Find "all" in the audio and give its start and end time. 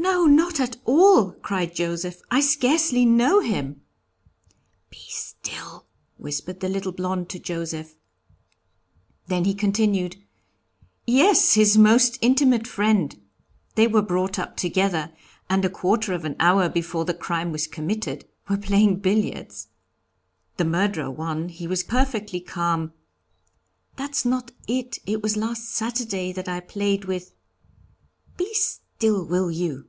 0.84-1.32